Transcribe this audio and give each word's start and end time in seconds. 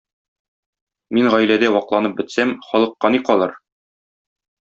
Мин 1.17 1.27
гаиләдә 1.33 1.69
вакланып 1.75 2.17
бетсәм, 2.21 2.55
халыкка 2.71 3.13
ни 3.17 3.23
калыр? 3.31 3.57